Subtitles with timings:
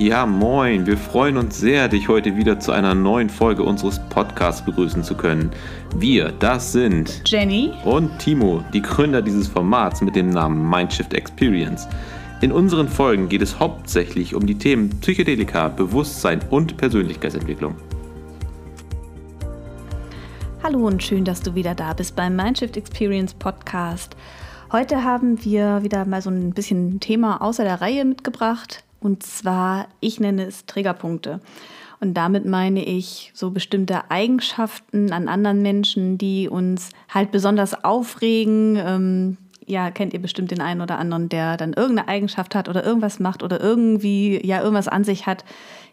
[0.00, 0.86] Ja, moin.
[0.86, 5.14] Wir freuen uns sehr, dich heute wieder zu einer neuen Folge unseres Podcasts begrüßen zu
[5.14, 5.50] können.
[5.94, 11.86] Wir, das sind Jenny und Timo, die Gründer dieses Formats mit dem Namen Mindshift Experience.
[12.40, 17.74] In unseren Folgen geht es hauptsächlich um die Themen Psychedelika, Bewusstsein und Persönlichkeitsentwicklung.
[20.62, 24.16] Hallo und schön, dass du wieder da bist beim Mindshift Experience Podcast.
[24.72, 28.82] Heute haben wir wieder mal so ein bisschen Thema außer der Reihe mitgebracht.
[29.00, 31.40] Und zwar, ich nenne es Triggerpunkte.
[32.00, 38.76] Und damit meine ich so bestimmte Eigenschaften an anderen Menschen, die uns halt besonders aufregen.
[38.76, 42.84] Ähm, ja, kennt ihr bestimmt den einen oder anderen, der dann irgendeine Eigenschaft hat oder
[42.84, 45.44] irgendwas macht oder irgendwie ja irgendwas an sich hat,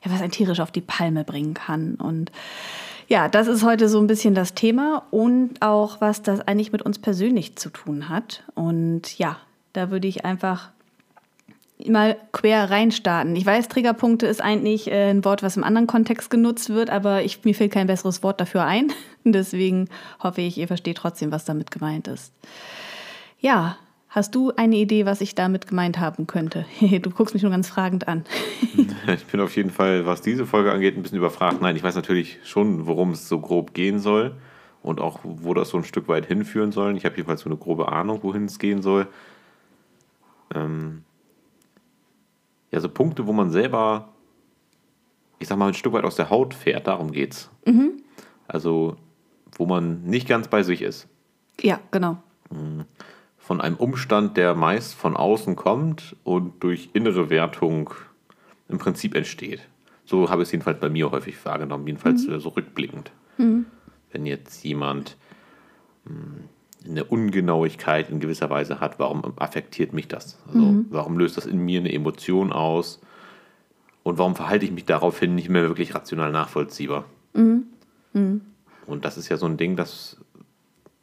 [0.04, 1.96] ja, was ein tierisch auf die Palme bringen kann.
[1.96, 2.32] Und
[3.08, 6.82] ja, das ist heute so ein bisschen das Thema und auch, was das eigentlich mit
[6.82, 8.44] uns persönlich zu tun hat.
[8.56, 9.38] Und ja,
[9.74, 10.72] da würde ich einfach
[11.86, 13.36] mal quer reinstarten.
[13.36, 17.24] Ich weiß, Triggerpunkte ist eigentlich äh, ein Wort, was im anderen Kontext genutzt wird, aber
[17.24, 18.92] ich, mir fällt kein besseres Wort dafür ein.
[19.24, 19.90] Deswegen
[20.22, 22.34] hoffe ich, ihr versteht trotzdem, was damit gemeint ist.
[23.40, 23.78] Ja,
[24.10, 26.66] hast du eine Idee, was ich damit gemeint haben könnte?
[27.02, 28.26] du guckst mich nur ganz fragend an.
[29.08, 31.62] ich bin auf jeden Fall, was diese Folge angeht, ein bisschen überfragt.
[31.62, 34.36] Nein, ich weiß natürlich schon, worum es so grob gehen soll
[34.82, 36.98] und auch, wo das so ein Stück weit hinführen soll.
[36.98, 39.08] Ich habe jedenfalls so eine grobe Ahnung, wohin es gehen soll.
[40.56, 41.04] Ähm,
[42.72, 44.10] ja, so Punkte, wo man selber,
[45.40, 47.50] ich sag mal, ein Stück weit aus der Haut fährt, darum geht's.
[47.66, 48.04] Mhm.
[48.48, 48.98] Also,
[49.58, 51.08] wo man nicht ganz bei sich ist.
[51.62, 52.18] Ja, genau.
[52.50, 52.86] Mhm.
[53.38, 57.94] Von einem Umstand, der meist von außen kommt und durch innere Wertung
[58.68, 59.62] im Prinzip entsteht.
[60.04, 62.40] So habe ich es jedenfalls bei mir häufig wahrgenommen, jedenfalls mhm.
[62.40, 63.12] so rückblickend.
[63.38, 63.66] Mhm.
[64.12, 65.18] Wenn jetzt jemand
[66.06, 66.50] hm,
[66.90, 70.38] eine Ungenauigkeit in gewisser Weise hat, warum affektiert mich das?
[70.48, 70.86] Also, mhm.
[70.90, 73.00] Warum löst das in mir eine Emotion aus?
[74.04, 77.06] Und warum verhalte ich mich daraufhin nicht mehr wirklich rational nachvollziehbar?
[77.34, 77.64] Mhm.
[78.14, 78.42] Mhm.
[78.86, 80.18] Und das ist ja so ein Ding, das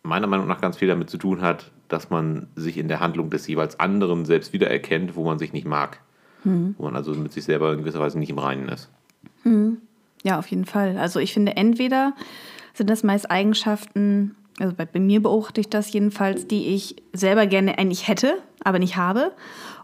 [0.03, 3.31] meiner Meinung nach ganz viel damit zu tun hat, dass man sich in der Handlung
[3.31, 6.00] des jeweils anderen selbst wiedererkennt, wo man sich nicht mag.
[6.44, 6.75] Mhm.
[6.78, 8.91] Wo man also mit sich selber in gewisser Weise nicht im Reinen ist.
[9.44, 9.78] Mhm.
[10.23, 10.97] Ja, auf jeden Fall.
[10.97, 12.15] Also ich finde, entweder
[12.73, 17.47] sind das meist Eigenschaften, also bei, bei mir beobachte ich das jedenfalls, die ich selber
[17.47, 19.32] gerne eigentlich hätte, aber nicht habe.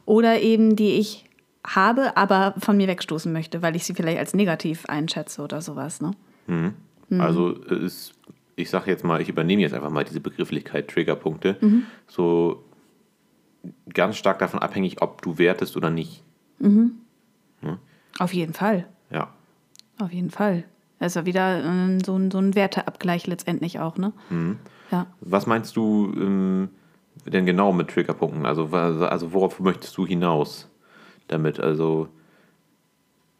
[0.07, 1.25] Oder eben die ich
[1.67, 6.01] habe, aber von mir wegstoßen möchte, weil ich sie vielleicht als negativ einschätze oder sowas.
[6.01, 6.13] Ne?
[6.47, 6.75] Mhm.
[7.09, 7.21] Mhm.
[7.21, 8.15] Also ist,
[8.57, 11.85] ich sage jetzt mal, ich übernehme jetzt einfach mal diese Begrifflichkeit Triggerpunkte, mhm.
[12.07, 12.65] so
[13.93, 16.23] ganz stark davon abhängig, ob du wertest oder nicht.
[16.59, 16.93] Mhm.
[17.63, 17.79] Ja?
[18.19, 18.87] Auf jeden Fall.
[19.11, 19.33] Ja.
[19.99, 20.65] Auf jeden Fall.
[21.01, 24.13] Also wieder äh, so, ein, so ein Werteabgleich letztendlich auch, ne?
[24.29, 24.59] Mhm.
[24.93, 25.07] Ja.
[25.21, 26.69] Was meinst du ähm,
[27.27, 28.45] denn genau mit Triggerpunkten?
[28.47, 30.69] Also, also worauf möchtest du hinaus
[31.29, 31.59] damit?
[31.59, 32.09] Also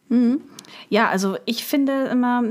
[0.09, 0.41] mhm.
[0.89, 2.43] Ja, also ich finde immer,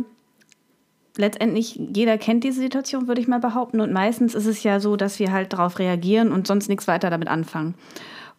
[1.16, 3.80] letztendlich jeder kennt diese Situation, würde ich mal behaupten.
[3.80, 7.10] Und meistens ist es ja so, dass wir halt darauf reagieren und sonst nichts weiter
[7.10, 7.74] damit anfangen.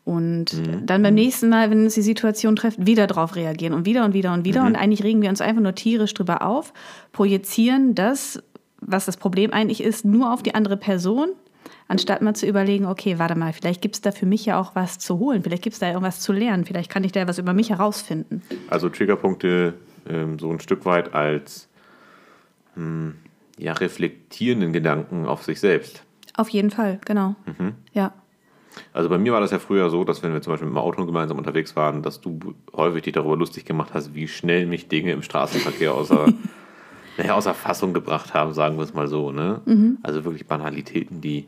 [0.04, 0.86] Und mhm.
[0.86, 4.14] dann beim nächsten Mal, wenn uns die Situation trifft, wieder darauf reagieren und wieder und
[4.14, 4.62] wieder und wieder.
[4.62, 4.68] Mhm.
[4.68, 6.74] Und eigentlich regen wir uns einfach nur tierisch drüber auf,
[7.12, 8.42] projizieren das,
[8.80, 11.30] was das Problem eigentlich ist, nur auf die andere Person,
[11.88, 14.76] anstatt mal zu überlegen, okay, warte mal, vielleicht gibt es da für mich ja auch
[14.76, 17.38] was zu holen, vielleicht gibt es da irgendwas zu lernen, vielleicht kann ich da was
[17.38, 18.42] über mich herausfinden.
[18.70, 19.76] Also Triggerpunkte
[20.10, 21.70] ähm, so ein Stück weit als
[22.76, 23.16] hm,
[23.58, 26.04] ja, reflektierenden Gedanken auf sich selbst.
[26.36, 27.36] Auf jeden Fall, genau.
[27.46, 27.74] Mhm.
[27.94, 28.14] Ja.
[28.94, 30.82] Also bei mir war das ja früher so, dass wenn wir zum Beispiel mit dem
[30.82, 32.40] Auto gemeinsam unterwegs waren, dass du
[32.74, 36.28] häufig dich darüber lustig gemacht hast, wie schnell mich Dinge im Straßenverkehr außer,
[37.18, 39.32] naja, außer Fassung gebracht haben, sagen wir es mal so.
[39.32, 39.62] Ne?
[39.66, 39.98] Mhm.
[40.04, 41.48] Also wirklich Banalitäten, die,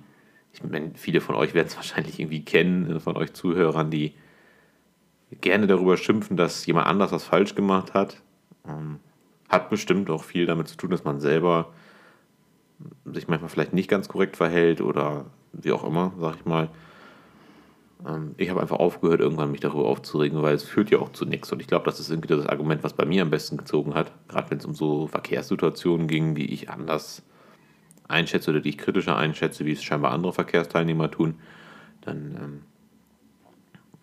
[0.54, 4.14] ich meine, viele von euch werden es wahrscheinlich irgendwie kennen, von euch Zuhörern, die
[5.42, 8.22] gerne darüber schimpfen, dass jemand anders was falsch gemacht hat.
[8.68, 9.00] Ähm,
[9.50, 11.72] hat bestimmt auch viel damit zu tun, dass man selber
[13.06, 16.70] sich manchmal vielleicht nicht ganz korrekt verhält oder wie auch immer, sag ich mal.
[18.08, 21.26] Ähm, ich habe einfach aufgehört, irgendwann mich darüber aufzuregen, weil es führt ja auch zu
[21.26, 21.52] nichts.
[21.52, 24.12] Und ich glaube, das ist irgendwie das Argument, was bei mir am besten gezogen hat.
[24.28, 27.24] Gerade wenn es um so Verkehrssituationen ging, die ich anders
[28.08, 31.36] einschätze oder die ich kritischer einschätze, wie es scheinbar andere Verkehrsteilnehmer tun,
[32.02, 32.62] dann ähm,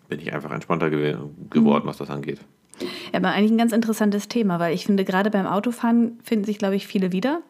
[0.07, 1.17] bin ich einfach entspannter ge
[1.49, 1.89] geworden, mhm.
[1.89, 2.39] was das angeht.
[3.11, 6.57] Ja, aber eigentlich ein ganz interessantes Thema, weil ich finde, gerade beim Autofahren finden sich,
[6.57, 7.41] glaube ich, viele wieder.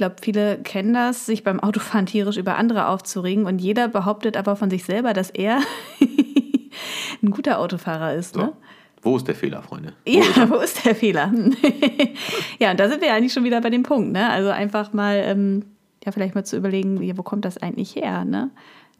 [0.00, 4.34] Ich glaube, viele kennen das, sich beim Autofahren tierisch über andere aufzuregen und jeder behauptet
[4.38, 5.60] aber von sich selber, dass er
[7.22, 8.32] ein guter Autofahrer ist.
[8.32, 8.40] So.
[8.40, 8.52] Ne?
[9.02, 9.92] Wo ist der Fehler, Freunde?
[10.06, 11.30] Wo ja, ist wo ist der Fehler?
[12.58, 14.12] ja, und da sind wir eigentlich schon wieder bei dem Punkt.
[14.12, 14.26] Ne?
[14.30, 15.66] Also einfach mal, ähm,
[16.02, 18.24] ja, vielleicht mal zu überlegen, ja, wo kommt das eigentlich her?
[18.24, 18.48] Ne?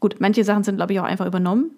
[0.00, 1.70] Gut, manche Sachen sind, glaube ich, auch einfach übernommen.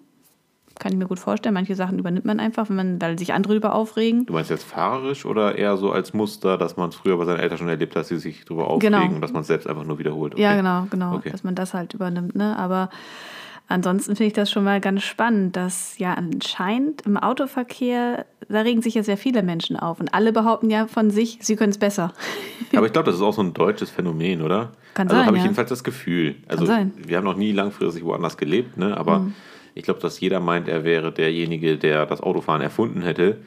[0.79, 1.53] Kann ich mir gut vorstellen.
[1.53, 4.25] Manche Sachen übernimmt man einfach, wenn man, weil sich andere darüber aufregen.
[4.25, 7.39] Du meinst jetzt fahrerisch oder eher so als Muster, dass man es früher bei seinen
[7.39, 9.15] Eltern schon erlebt hat, dass sie sich darüber aufregen Genau.
[9.15, 10.37] und dass man es selbst einfach nur wiederholt?
[10.37, 11.29] Ja, genau, genau, Okay.
[11.29, 12.35] dass man das halt übernimmt.
[12.35, 12.57] Ne?
[12.57, 12.89] Aber
[13.67, 18.81] ansonsten finde ich das schon mal ganz spannend, dass ja anscheinend im Autoverkehr, da regen
[18.81, 19.99] sich ja sehr viele Menschen auf.
[19.99, 22.13] Und alle behaupten ja von sich, sie können es besser.
[22.75, 24.71] Aber ich glaube, das ist auch so ein deutsches Phänomen, oder?
[24.95, 25.45] Kann also sein, habe ich ja.
[25.45, 26.35] jedenfalls das Gefühl.
[26.47, 26.91] Also sein.
[26.97, 27.07] Mhm.
[27.09, 28.97] wir haben noch nie langfristig woanders gelebt, ne?
[28.97, 29.27] aber
[29.75, 33.37] ich glaube, dass jeder meint, er wäre derjenige, der das Autofahren erfunden hätte.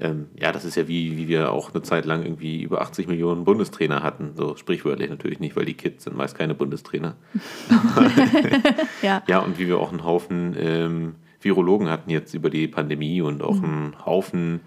[0.00, 3.08] Ähm, ja, das ist ja wie, wie wir auch eine Zeit lang irgendwie über 80
[3.08, 4.32] Millionen Bundestrainer hatten.
[4.36, 7.16] So sprichwörtlich natürlich nicht, weil die Kids sind meist keine Bundestrainer.
[9.02, 13.22] Ja, Ja, und wie wir auch einen Haufen ähm, Virologen hatten jetzt über die Pandemie
[13.22, 14.60] und auch einen Haufen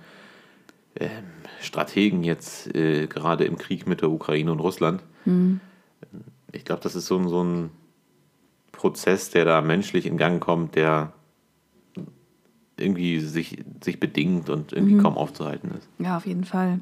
[0.96, 1.10] ähm,
[1.62, 5.04] Strategen jetzt äh, gerade im Krieg mit der Ukraine und Russland.
[6.52, 7.70] Ich glaube, das ist so so ein
[8.82, 11.14] Prozess, der da menschlich in Gang kommt, der
[12.78, 15.88] irgendwie sich, sich bedingt und irgendwie kaum aufzuhalten ist.
[16.00, 16.80] ja, auf jeden Fall.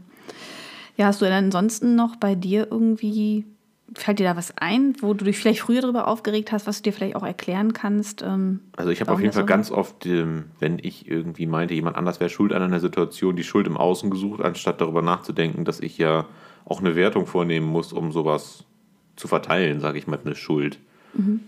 [0.95, 3.45] Ja, hast du denn ansonsten noch bei dir irgendwie,
[3.93, 6.83] fällt dir da was ein, wo du dich vielleicht früher darüber aufgeregt hast, was du
[6.83, 8.21] dir vielleicht auch erklären kannst?
[8.21, 11.73] Ähm, Also ich habe auf jeden Fall so ganz oft, ähm, wenn ich irgendwie meinte,
[11.73, 15.65] jemand anders wäre schuld an einer Situation, die Schuld im Außen gesucht, anstatt darüber nachzudenken,
[15.65, 16.27] dass ich ja
[16.63, 18.63] auch eine Wertung vornehmen muss, um sowas
[19.17, 20.79] zu verteilen, sage ich mal, eine Schuld.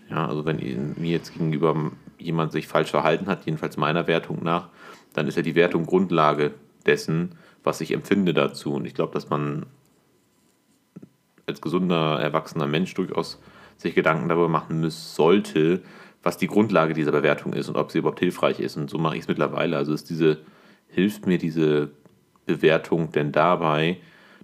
[0.10, 4.70] Ja, also wenn mir jetzt gegenüber jemand sich falsch verhalten hat, jedenfalls meiner Wertung nach,
[5.14, 6.54] dann ist ja die Wertung Grundlage
[6.86, 8.74] dessen, was ich empfinde dazu.
[8.74, 9.66] Und ich glaube, dass man
[11.46, 13.40] als gesunder, erwachsener Mensch durchaus
[13.78, 15.82] sich Gedanken darüber machen müssen sollte,
[16.24, 18.78] was die Grundlage dieser Bewertung ist und ob sie überhaupt hilfreich ist.
[18.78, 19.78] Und so mache ich es mittlerweile.
[19.78, 20.38] Also ist diese,
[20.88, 21.92] hilft mir diese
[22.46, 23.98] Bewertung denn dabei,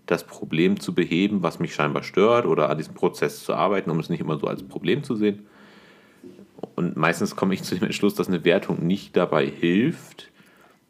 [0.07, 4.00] das Problem zu beheben, was mich scheinbar stört oder an diesem Prozess zu arbeiten, um
[4.00, 5.45] es nicht immer so als Problem zu sehen.
[6.75, 10.31] Und meistens komme ich zu dem Entschluss, dass eine Wertung nicht dabei hilft,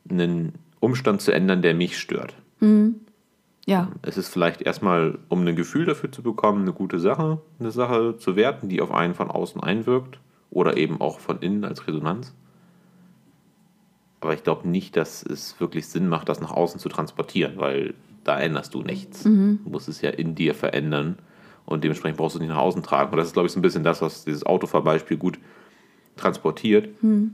[0.10, 2.36] einen Umstand zu ändern, der mich stört.
[3.66, 7.72] ja, Es ist vielleicht erstmal, um ein Gefühl dafür zu bekommen, eine gute Sache, eine
[7.72, 10.20] Sache zu werten, die auf einen von außen einwirkt
[10.50, 12.34] oder eben auch von innen als Resonanz.
[14.22, 17.94] Aber ich glaube nicht, dass es wirklich Sinn macht, das nach außen zu transportieren, weil
[18.28, 19.24] da änderst du nichts.
[19.24, 21.18] Du musst es ja in dir verändern
[21.66, 23.12] und dementsprechend brauchst du es nicht nach außen tragen.
[23.12, 25.40] Und das ist, glaube ich, so ein bisschen das, was dieses Autofahrbeispiel gut
[26.16, 26.90] transportiert.
[27.04, 27.28] Mm,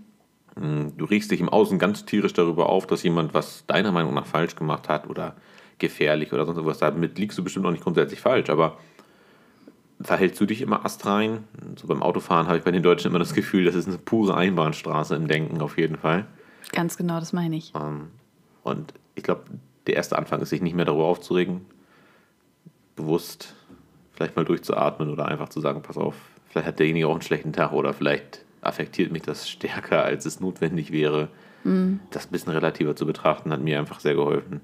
[0.96, 4.28] Du regst dich im Außen ganz tierisch darüber auf, dass jemand was deiner Meinung nach
[4.28, 5.36] falsch gemacht hat oder
[5.80, 6.78] gefährlich oder sonst was.
[6.78, 8.78] Damit liegst du bestimmt auch nicht grundsätzlich falsch, aber
[10.00, 11.46] verhältst du dich immer astrein?
[11.76, 14.36] So beim Autofahren habe ich bei den Deutschen immer das Gefühl, das ist eine pure
[14.36, 16.26] Einbahnstraße im Denken auf jeden Fall.
[16.72, 17.74] ganz genau, das meine ich.
[18.64, 19.44] Und ich glaube,
[19.88, 21.62] der erste Anfang ist, sich nicht mehr darüber aufzuregen,
[22.96, 23.56] bewusst
[24.12, 26.16] vielleicht mal durchzuatmen oder einfach zu sagen, pass auf,
[26.50, 30.40] vielleicht hat derjenige auch einen schlechten Tag oder vielleicht affektiert mich das stärker, als es
[30.40, 31.30] notwendig wäre.
[32.12, 34.60] Das ein bisschen relativer zu betrachten, hat mir einfach sehr geholfen.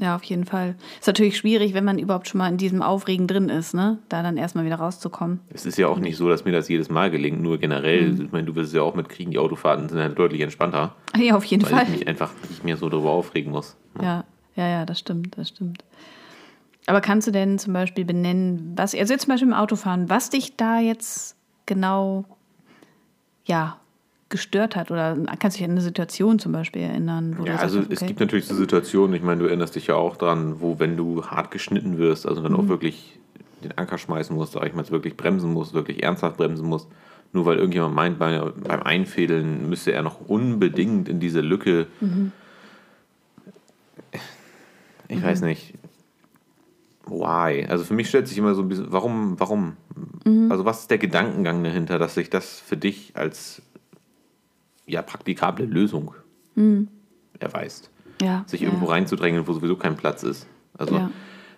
[0.00, 0.74] Ja, auf jeden Fall.
[0.98, 3.98] Ist natürlich schwierig, wenn man überhaupt schon mal in diesem Aufregen drin ist, ne?
[4.08, 5.38] Da dann erstmal wieder rauszukommen.
[5.50, 8.24] Es ist ja auch nicht so, dass mir das jedes Mal gelingt, nur generell, Mhm.
[8.24, 11.36] ich meine, du wirst es ja auch mitkriegen, die Autofahrten sind ja deutlich entspannter, Ja,
[11.36, 11.82] auf jeden weil Fall.
[11.84, 13.76] ich mich einfach nicht mehr so darüber aufregen muss.
[14.02, 14.24] Ja,
[14.56, 15.84] ja, ja, das stimmt, das stimmt.
[16.86, 20.30] Aber kannst du denn zum Beispiel benennen, was, also jetzt zum Beispiel im Autofahren, was
[20.30, 21.34] dich da jetzt
[21.66, 22.24] genau,
[23.46, 23.78] ja,
[24.28, 24.90] gestört hat?
[24.90, 27.36] Oder kannst du dich an eine Situation zum Beispiel erinnern?
[27.38, 28.08] Wo Ja, also sagst, es okay.
[28.08, 31.24] gibt natürlich so Situationen, ich meine, du erinnerst dich ja auch dran, wo wenn du
[31.24, 32.58] hart geschnitten wirst, also dann Mhm.
[32.58, 33.18] auch wirklich
[33.62, 36.88] den Anker schmeißen musst, sag ich mal, jetzt wirklich bremsen musst, wirklich ernsthaft bremsen musst,
[37.32, 41.86] nur weil irgendjemand meint, bei, beim Einfädeln müsste er noch unbedingt in diese Lücke.
[42.00, 42.32] Mhm.
[45.08, 45.74] Ich weiß nicht.
[47.06, 47.66] Why?
[47.68, 49.76] Also für mich stellt sich immer so ein bisschen, warum, warum?
[50.24, 50.50] Mhm.
[50.50, 53.60] Also was ist der Gedankengang dahinter, dass sich das für dich als
[54.86, 56.14] ja, praktikable Lösung
[57.38, 57.90] erweist?
[58.22, 60.46] ja, sich ja, irgendwo reinzudrängen, wo sowieso kein Platz ist.
[60.78, 61.10] Also Ja.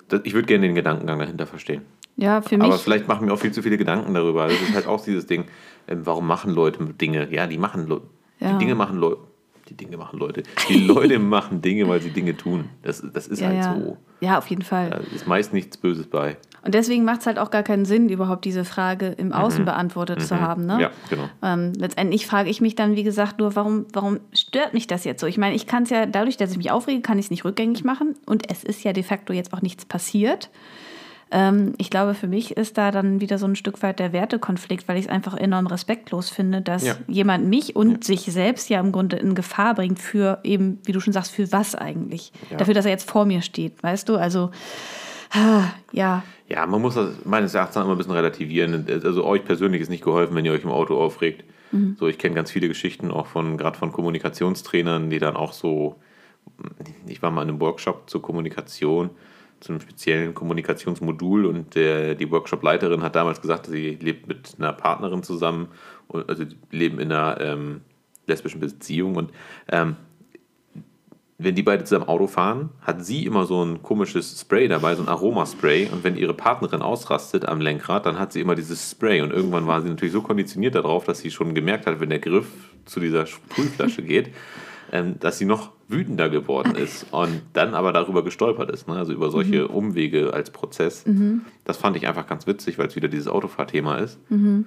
[0.08, 1.82] das, ich würde gerne den Gedankengang dahinter verstehen.
[2.16, 2.64] Ja, für mich.
[2.64, 4.48] Aber vielleicht machen wir auch viel zu viele Gedanken darüber.
[4.48, 5.44] Das ist halt auch dieses Ding,
[5.86, 7.30] ähm, warum machen Leute Dinge?
[7.32, 8.06] Ja, die machen Leute.
[8.40, 9.20] Die Dinge machen Leute.
[9.68, 10.42] Die Dinge machen Leute.
[10.68, 12.68] Die Leute machen Dinge, weil sie Dinge tun.
[12.82, 13.76] Das, das ist ja, halt ja.
[13.76, 13.96] so.
[14.20, 14.90] ja, auf jeden Fall.
[14.90, 16.36] Da ist meist nichts Böses bei.
[16.66, 20.20] Und deswegen macht es halt auch gar keinen Sinn, überhaupt diese Frage im Außen beantwortet
[20.22, 20.66] zu haben.
[20.66, 20.74] Ne?
[20.74, 20.80] Mhm.
[20.80, 21.28] Ja, genau.
[21.40, 25.20] Ähm, letztendlich frage ich mich dann, wie gesagt, nur, warum, warum stört mich das jetzt
[25.20, 25.28] so?
[25.28, 27.44] Ich meine, ich kann es ja, dadurch, dass ich mich aufrege, kann ich es nicht
[27.44, 28.16] rückgängig machen.
[28.26, 30.50] Und es ist ja de facto jetzt auch nichts passiert.
[31.32, 34.86] Ähm, ich glaube, für mich ist da dann wieder so ein Stück weit der Wertekonflikt,
[34.86, 36.94] weil ich es einfach enorm respektlos finde, dass Ja.
[37.08, 41.00] jemand mich und sich selbst ja im Grunde in Gefahr bringt für eben, wie du
[41.00, 42.32] schon sagst, für was eigentlich?
[42.50, 42.58] Ja.
[42.58, 44.16] Dafür, dass er jetzt vor mir steht, weißt du?
[44.16, 44.50] Also,
[45.32, 48.86] ah, ja, Ja, man muss das meines Erachtens immer ein bisschen relativieren.
[49.02, 51.42] Also euch persönlich ist nicht geholfen, wenn ihr euch im Auto aufregt.
[51.72, 51.96] Mhm.
[51.98, 55.96] So, ich kenne ganz viele Geschichten auch von, gerade von Kommunikationstrainern, die dann auch so,
[57.08, 59.10] ich war mal in einem Workshop zur Kommunikation,
[59.60, 64.72] zu einem speziellen Kommunikationsmodul und der, die Workshop-Leiterin hat damals gesagt, sie lebt mit einer
[64.72, 65.68] Partnerin zusammen,
[66.08, 67.80] also leben in einer ähm,
[68.26, 69.32] lesbischen Beziehung und
[69.70, 69.96] ähm,
[71.38, 75.02] wenn die beide zusammen Auto fahren, hat sie immer so ein komisches Spray dabei, so
[75.02, 75.88] ein Aromaspray.
[75.92, 79.20] Und wenn ihre Partnerin ausrastet am Lenkrad, dann hat sie immer dieses Spray.
[79.20, 82.20] Und irgendwann war sie natürlich so konditioniert darauf, dass sie schon gemerkt hat, wenn der
[82.20, 82.46] Griff
[82.86, 84.30] zu dieser Sprühflasche geht,
[84.92, 88.88] ähm, dass sie noch wütender geworden ist und dann aber darüber gestolpert ist.
[88.88, 88.96] Ne?
[88.96, 89.74] Also über solche mhm.
[89.74, 91.06] Umwege als Prozess.
[91.06, 91.42] Mhm.
[91.64, 94.18] Das fand ich einfach ganz witzig, weil es wieder dieses Autofahrthema ist.
[94.30, 94.66] Mhm.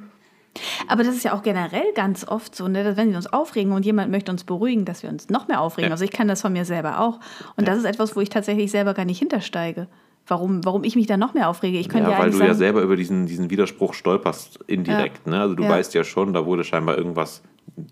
[0.88, 3.72] Aber das ist ja auch generell ganz oft so, ne, dass wenn wir uns aufregen
[3.72, 5.90] und jemand möchte uns beruhigen, dass wir uns noch mehr aufregen.
[5.90, 5.94] Ja.
[5.94, 7.20] Also ich kann das von mir selber auch.
[7.56, 7.74] Und ja.
[7.74, 9.88] das ist etwas, wo ich tatsächlich selber gar nicht hintersteige.
[10.28, 11.78] Warum, warum ich mich da noch mehr aufrege?
[11.80, 15.26] Ich könnte ja, ja weil du sagen, ja selber über diesen, diesen Widerspruch stolperst indirekt.
[15.28, 15.40] Ne?
[15.40, 17.42] Also du weißt ja schon, da wurde scheinbar irgendwas,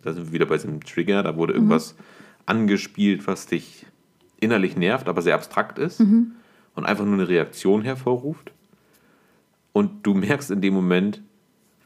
[0.03, 1.59] da sind wir wieder bei diesem Trigger, da wurde mhm.
[1.59, 2.16] irgendwas mhm.
[2.47, 3.85] Angespielt, was dich
[4.39, 6.31] innerlich nervt, aber sehr abstrakt ist mhm.
[6.75, 8.51] und einfach nur eine Reaktion hervorruft.
[9.73, 11.21] Und du merkst in dem Moment,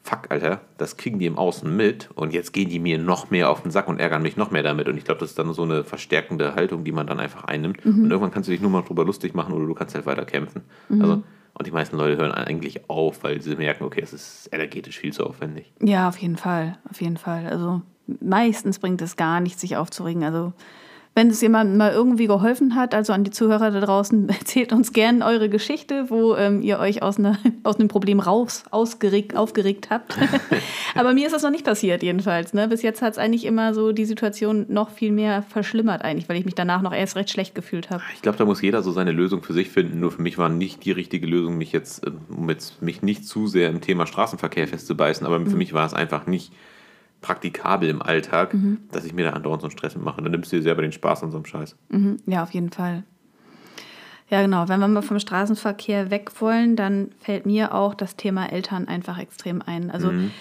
[0.04, 3.50] fuck, Alter, das kriegen die im Außen mit und jetzt gehen die mir noch mehr
[3.50, 4.88] auf den Sack und ärgern mich noch mehr damit.
[4.88, 7.86] Und ich glaube, das ist dann so eine verstärkende Haltung, die man dann einfach einnimmt.
[7.86, 8.04] Mhm.
[8.04, 10.26] Und irgendwann kannst du dich nur mal drüber lustig machen oder du kannst halt weiter
[10.26, 10.64] kämpfen.
[10.90, 11.02] Mhm.
[11.02, 14.98] Also, und die meisten Leute hören eigentlich auf, weil sie merken, okay, es ist energetisch
[14.98, 15.74] viel zu aufwendig.
[15.82, 17.46] Ja, auf jeden Fall, auf jeden Fall.
[17.48, 20.24] Also meistens bringt es gar nichts, sich aufzuregen.
[20.24, 20.54] Also
[21.14, 24.94] wenn es jemandem mal irgendwie geholfen hat, also an die Zuhörer da draußen, erzählt uns
[24.94, 29.90] gerne eure Geschichte, wo ähm, ihr euch aus, einer, aus einem Problem raus ausgeregt, aufgeregt
[29.90, 30.18] habt.
[30.96, 32.54] Aber mir ist das noch nicht passiert, jedenfalls.
[32.54, 32.68] Ne?
[32.70, 36.38] Bis jetzt hat es eigentlich immer so die Situation noch viel mehr verschlimmert, eigentlich, weil
[36.38, 38.02] ich mich danach noch erst recht schlecht gefühlt habe.
[38.16, 40.00] Ich glaube, da muss jeder so seine Lösung für sich finden.
[40.00, 43.48] Nur für mich war nicht die richtige Lösung, mich jetzt, um jetzt mich nicht zu
[43.48, 45.48] sehr im Thema Straßenverkehr festzubeißen, aber mhm.
[45.48, 46.54] für mich war es einfach nicht
[47.22, 48.80] praktikabel im Alltag, mhm.
[48.92, 50.22] dass ich mir da andauernd so einen Stress mache.
[50.22, 51.76] Dann nimmst du dir selber den Spaß an so einem Scheiß.
[51.90, 52.18] Mhm.
[52.26, 53.04] Ja, auf jeden Fall.
[54.30, 54.68] Ja, genau.
[54.70, 59.20] Wenn wir mal vom Straßenverkehr weg wollen, dann fällt mir auch das Thema Eltern einfach
[59.20, 59.92] extrem ein.
[59.92, 60.32] Also mhm.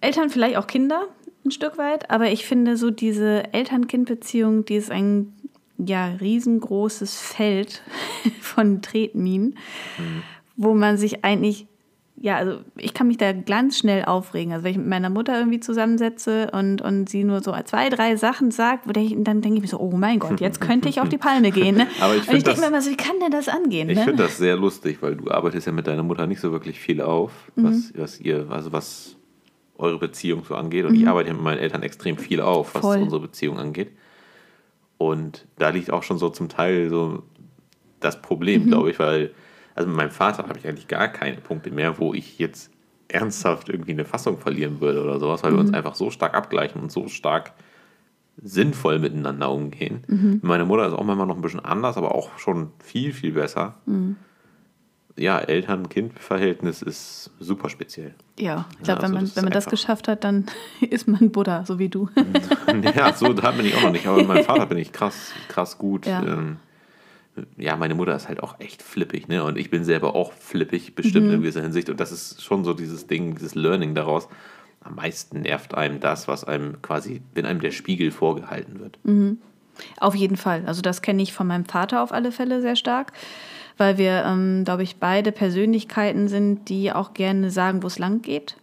[0.00, 1.06] Eltern, vielleicht auch Kinder
[1.44, 5.32] ein Stück weit, aber ich finde so diese Eltern-Kind-Beziehung, die ist ein
[5.78, 7.82] ja, riesengroßes Feld
[8.40, 9.56] von Tretminen,
[9.98, 10.22] mhm.
[10.56, 11.66] wo man sich eigentlich
[12.20, 14.52] ja, also ich kann mich da ganz schnell aufregen.
[14.52, 18.16] Also wenn ich mit meiner Mutter irgendwie zusammensetze und, und sie nur so zwei, drei
[18.16, 21.08] Sachen sagt, ich, dann denke ich mir so, oh mein Gott, jetzt könnte ich auf
[21.08, 21.76] die Palme gehen.
[21.76, 21.86] Ne?
[22.00, 23.88] Aber ich und ich denke mir immer so, wie kann denn das angehen?
[23.88, 24.04] Ich ne?
[24.04, 27.00] finde das sehr lustig, weil du arbeitest ja mit deiner Mutter nicht so wirklich viel
[27.00, 27.64] auf, mhm.
[27.64, 29.16] was, was ihr, also was
[29.76, 30.84] eure Beziehung so angeht.
[30.84, 31.02] Und mhm.
[31.02, 32.98] ich arbeite ja mit meinen Eltern extrem viel auf, was Voll.
[32.98, 33.92] unsere Beziehung angeht.
[34.96, 37.22] Und da liegt auch schon so zum Teil so
[38.00, 38.68] das Problem, mhm.
[38.68, 39.30] glaube ich, weil
[39.78, 42.72] also mit meinem Vater habe ich eigentlich gar keine Punkte mehr, wo ich jetzt
[43.06, 45.56] ernsthaft irgendwie eine Fassung verlieren würde oder sowas, weil mhm.
[45.56, 45.76] wir uns mhm.
[45.76, 47.52] einfach so stark abgleichen und so stark
[48.42, 50.02] sinnvoll miteinander umgehen.
[50.08, 50.40] Mhm.
[50.42, 53.76] Meine Mutter ist auch manchmal noch ein bisschen anders, aber auch schon viel, viel besser.
[53.86, 54.16] Mhm.
[55.16, 58.14] Ja, Eltern-Kind-Verhältnis ist super speziell.
[58.38, 60.46] Ja, ich glaube, ja, also wenn man, wenn man das geschafft hat, dann
[60.90, 62.08] ist man Buddha, so wie du.
[62.96, 65.32] ja, so da bin ich auch noch nicht, aber mit meinem Vater bin ich krass,
[65.46, 66.04] krass gut.
[66.04, 66.22] Ja.
[66.24, 66.56] Ähm,
[67.56, 69.44] ja, meine Mutter ist halt auch echt flippig, ne?
[69.44, 71.34] Und ich bin selber auch flippig, bestimmt mhm.
[71.34, 71.88] in gewisser Hinsicht.
[71.90, 74.28] Und das ist schon so dieses Ding, dieses Learning daraus.
[74.80, 78.98] Am meisten nervt einem das, was einem quasi, wenn einem der Spiegel vorgehalten wird.
[79.04, 79.38] Mhm.
[79.98, 80.64] Auf jeden Fall.
[80.66, 83.12] Also das kenne ich von meinem Vater auf alle Fälle sehr stark,
[83.76, 88.22] weil wir, ähm, glaube ich, beide Persönlichkeiten sind, die auch gerne sagen, wo es lang
[88.22, 88.56] geht.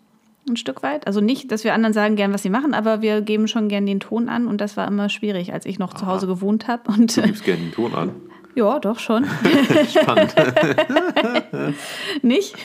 [0.47, 1.07] Ein Stück weit.
[1.07, 3.85] Also nicht, dass wir anderen sagen gern, was sie machen, aber wir geben schon gern
[3.85, 5.99] den Ton an und das war immer schwierig, als ich noch Aha.
[5.99, 6.83] zu Hause gewohnt habe.
[6.97, 8.11] du gibst gerne den Ton an.
[8.55, 9.25] Ja, doch schon.
[9.89, 10.33] Spannend.
[12.21, 12.55] Nicht?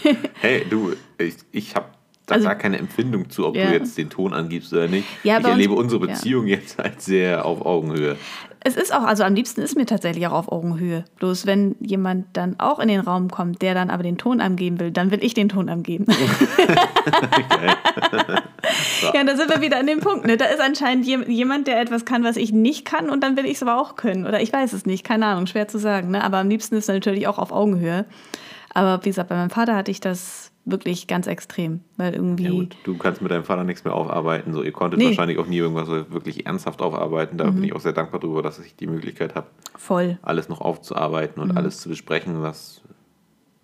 [0.41, 1.87] Hey, du, ich, ich habe
[2.27, 3.67] da also, gar keine Empfindung zu, ob ja.
[3.67, 5.07] du jetzt den Ton angibst oder nicht.
[5.25, 6.57] Ja, ich erlebe uns, unsere Beziehung ja.
[6.57, 8.17] jetzt als sehr auf Augenhöhe.
[8.63, 11.07] Es ist auch, also am liebsten ist mir tatsächlich auch auf Augenhöhe.
[11.17, 14.79] Bloß wenn jemand dann auch in den Raum kommt, der dann aber den Ton angeben
[14.79, 16.05] will, dann will ich den Ton angeben.
[19.15, 20.27] ja, da sind wir wieder an dem Punkt.
[20.27, 20.37] Ne?
[20.37, 23.53] Da ist anscheinend jemand, der etwas kann, was ich nicht kann, und dann will ich
[23.53, 24.27] es aber auch können.
[24.27, 26.11] Oder ich weiß es nicht, keine Ahnung, schwer zu sagen.
[26.11, 26.23] Ne?
[26.23, 28.05] Aber am liebsten ist es natürlich auch auf Augenhöhe.
[28.75, 32.45] Aber wie gesagt, bei meinem Vater hatte ich das wirklich ganz extrem, weil irgendwie.
[32.45, 34.53] Ja gut, du kannst mit deinem Vater nichts mehr aufarbeiten.
[34.53, 35.07] So, ihr konntet nee.
[35.07, 37.39] wahrscheinlich auch nie irgendwas wirklich ernsthaft aufarbeiten.
[37.39, 37.57] Da mhm.
[37.57, 41.43] bin ich auch sehr dankbar darüber, dass ich die Möglichkeit habe, voll alles noch aufzuarbeiten
[41.43, 41.57] und mhm.
[41.57, 42.83] alles zu besprechen, was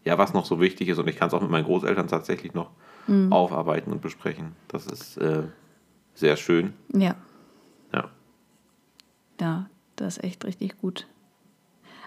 [0.05, 0.99] ja was noch so wichtig ist.
[0.99, 2.71] Und ich kann es auch mit meinen Großeltern tatsächlich noch
[3.07, 3.33] mhm.
[3.33, 4.53] aufarbeiten und besprechen.
[4.69, 5.43] Das ist äh,
[6.15, 6.73] sehr schön.
[6.95, 7.15] Ja.
[7.93, 8.11] Ja.
[9.41, 11.07] Ja, das ist echt richtig gut.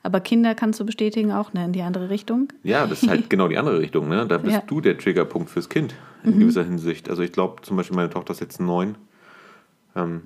[0.04, 2.48] Aber Kinder kannst du bestätigen auch, ne, in die andere Richtung.
[2.64, 4.26] Ja, das ist halt genau die andere Richtung, ne?
[4.28, 4.64] Da bist Ja.
[4.66, 7.10] du der Triggerpunkt fürs Kind in gewisser Hinsicht.
[7.10, 8.96] Also ich glaube zum Beispiel, meine Tochter ist jetzt neun.
[9.96, 10.24] Ähm,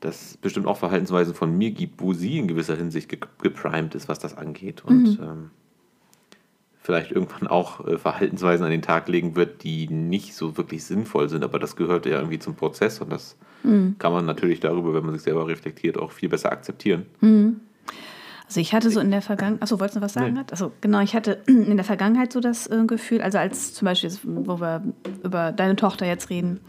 [0.00, 3.94] dass es bestimmt auch Verhaltensweisen von mir gibt, wo sie in gewisser Hinsicht ge geprimed
[3.96, 4.84] ist, was das angeht.
[4.84, 5.50] Und ähm,
[6.80, 11.28] vielleicht irgendwann auch äh, Verhaltensweisen an den Tag legen wird, die nicht so wirklich sinnvoll
[11.28, 13.36] sind, aber das gehört ja irgendwie zum Prozess und das
[13.98, 17.06] kann man natürlich darüber, wenn man sich selber reflektiert, auch viel besser akzeptieren.
[18.48, 20.32] Also ich hatte so in der Vergangenheit, achso, wolltest du was sagen?
[20.32, 20.40] Nee.
[20.50, 24.10] Also genau, ich hatte in der Vergangenheit so das äh, Gefühl, also als zum Beispiel,
[24.24, 24.82] wo wir
[25.22, 26.60] über deine Tochter jetzt reden,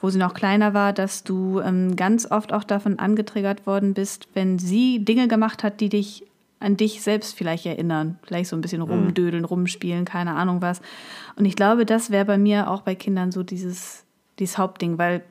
[0.00, 4.26] wo sie noch kleiner war, dass du ähm, ganz oft auch davon angetriggert worden bist,
[4.34, 6.26] wenn sie Dinge gemacht hat, die dich
[6.58, 8.18] an dich selbst vielleicht erinnern.
[8.24, 10.80] Vielleicht so ein bisschen rumdödeln, rumspielen, keine Ahnung was.
[11.36, 14.04] Und ich glaube, das wäre bei mir auch bei Kindern so dieses,
[14.38, 15.22] dieses Hauptding, weil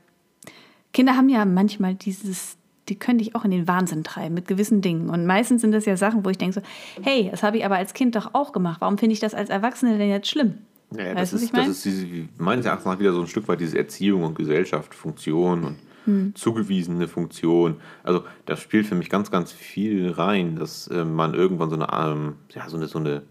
[0.93, 2.57] Kinder haben ja manchmal dieses,
[2.91, 5.09] die können dich auch in den Wahnsinn treiben mit gewissen Dingen.
[5.09, 6.61] Und meistens sind das ja Sachen, wo ich denke so,
[7.01, 8.81] hey, das habe ich aber als Kind doch auch gemacht.
[8.81, 10.55] Warum finde ich das als Erwachsene denn jetzt schlimm?
[10.93, 11.67] Ja, ja, das, ist, ich meine?
[11.67, 12.07] das ist diese,
[12.37, 16.33] meines Erachtens nach wieder so ein Stück weit diese Erziehung und Gesellschaft, Funktion und Hm.
[16.33, 17.75] zugewiesene Funktion.
[18.03, 21.87] Also das spielt für mich ganz, ganz viel rein, dass äh, man irgendwann so eine,
[21.93, 23.21] ähm, ja, so eine, so eine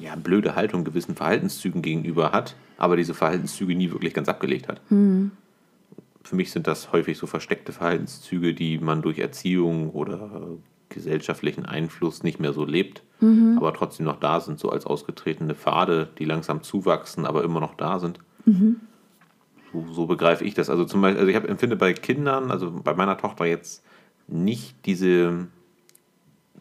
[0.00, 4.80] ja, blöde Haltung gewissen Verhaltenszügen gegenüber hat, aber diese Verhaltenszüge nie wirklich ganz abgelegt hat.
[4.88, 5.30] Hm.
[6.28, 10.58] Für mich sind das häufig so versteckte Verhaltenszüge, die man durch Erziehung oder
[10.90, 13.56] gesellschaftlichen Einfluss nicht mehr so lebt, Mhm.
[13.56, 17.76] aber trotzdem noch da sind, so als ausgetretene Pfade, die langsam zuwachsen, aber immer noch
[17.76, 18.18] da sind.
[18.44, 18.76] Mhm.
[19.72, 20.68] So, so begreife ich das.
[20.68, 23.82] Also zum Beispiel, also ich hab, empfinde bei Kindern, also bei meiner Tochter jetzt
[24.26, 25.46] nicht diese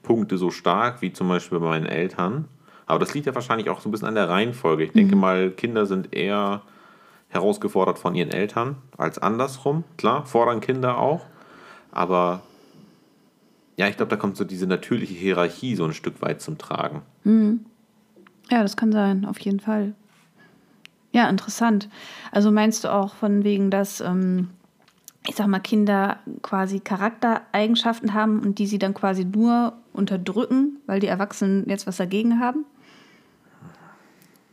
[0.01, 2.45] Punkte so stark wie zum Beispiel bei meinen Eltern.
[2.85, 4.85] Aber das liegt ja wahrscheinlich auch so ein bisschen an der Reihenfolge.
[4.85, 6.61] Ich denke mal, Kinder sind eher
[7.37, 9.83] herausgefordert von ihren Eltern als andersrum.
[9.97, 11.25] Klar, fordern Kinder auch.
[11.91, 12.41] Aber
[13.77, 17.01] ja, ich glaube, da kommt so diese natürliche Hierarchie so ein Stück weit zum Tragen.
[18.49, 19.93] Ja, das kann sein, auf jeden Fall.
[21.11, 21.89] Ja, interessant.
[22.31, 24.49] Also meinst du auch von wegen, dass, ähm,
[25.27, 30.99] ich sag mal, Kinder quasi Charaktereigenschaften haben und die sie dann quasi nur unterdrücken, weil
[30.99, 32.65] die Erwachsenen jetzt was dagegen haben?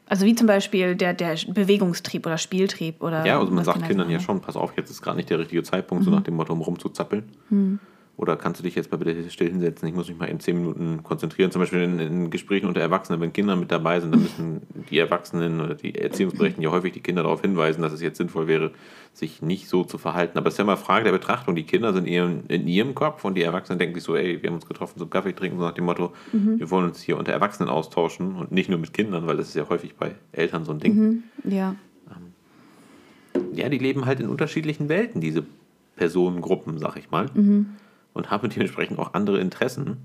[0.06, 3.24] Also wie zum Beispiel der, der Bewegungstrieb oder Spieltrieb oder.
[3.24, 5.38] Ja, also man sagt Kinder Kindern ja schon, pass auf, jetzt ist gerade nicht der
[5.38, 7.78] richtige Zeitpunkt, so nach dem Motto, um rumzuzappeln.
[8.16, 9.88] Oder kannst du dich jetzt mal bitte still hinsetzen?
[9.88, 11.50] Ich muss mich mal in zehn Minuten konzentrieren.
[11.50, 14.98] Zum Beispiel in, in Gesprächen unter Erwachsenen, wenn Kinder mit dabei sind, dann müssen die
[14.98, 18.70] Erwachsenen oder die Erziehungsberechtigten ja häufig die Kinder darauf hinweisen, dass es jetzt sinnvoll wäre,
[19.12, 20.38] sich nicht so zu verhalten.
[20.38, 21.56] Aber es ist ja mal Frage der Betrachtung.
[21.56, 24.48] Die Kinder sind eher in ihrem Kopf und die Erwachsenen denken sich so, ey, wir
[24.48, 27.32] haben uns getroffen zum Kaffee trinken, so nach dem Motto, wir wollen uns hier unter
[27.32, 30.70] Erwachsenen austauschen und nicht nur mit Kindern, weil das ist ja häufig bei Eltern so
[30.72, 31.24] ein Ding.
[31.42, 31.74] Ja.
[33.52, 35.44] Ja, die leben halt in unterschiedlichen Welten, diese
[35.96, 37.26] Personengruppen, sag ich mal.
[38.14, 39.98] Und haben dementsprechend auch andere Interessen.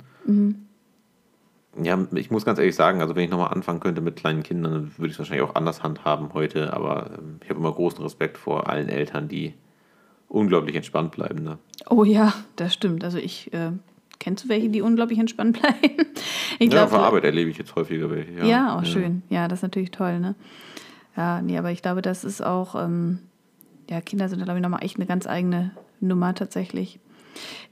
[1.82, 4.74] Ja, ich muss ganz ehrlich sagen, also wenn ich nochmal anfangen könnte mit kleinen Kindern,
[4.74, 6.74] dann würde ich es wahrscheinlich auch anders handhaben heute.
[6.74, 9.54] Aber ähm, ich habe immer großen Respekt vor allen Eltern, die
[10.28, 11.44] unglaublich entspannt bleiben.
[11.44, 11.58] Ne?
[11.90, 13.04] Oh ja, das stimmt.
[13.04, 13.72] Also ich äh,
[14.20, 16.06] kennst du welche, die unglaublich entspannt bleiben?
[16.60, 18.34] Ich Ja, glaub, auf der Arbeit erlebe ich jetzt häufiger welche.
[18.34, 19.24] Ja, Ja, auch schön.
[19.30, 20.36] Ja, das ist natürlich toll, ne?
[21.16, 23.20] Ja, nee, aber ich glaube, das ist auch, ähm,
[23.90, 27.00] ja, Kinder sind da, glaube ich, nochmal echt eine ganz eigene Nummer tatsächlich.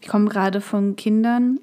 [0.01, 1.59] Ich komme gerade von Kindern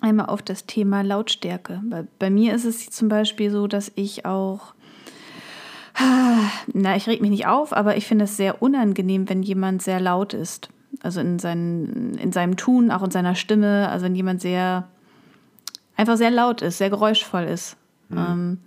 [0.00, 1.80] einmal auf das Thema Lautstärke.
[1.84, 4.74] Bei, bei mir ist es zum Beispiel so, dass ich auch,
[6.72, 10.00] na, ich reg mich nicht auf, aber ich finde es sehr unangenehm, wenn jemand sehr
[10.00, 10.68] laut ist.
[11.02, 13.88] Also in, seinen, in seinem Tun, auch in seiner Stimme.
[13.88, 14.88] Also wenn jemand sehr,
[15.96, 17.76] einfach sehr laut ist, sehr geräuschvoll ist.
[18.10, 18.58] Ähm,